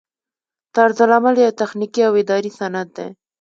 [0.75, 3.07] طرزالعمل یو تخنیکي او اداري سند دی.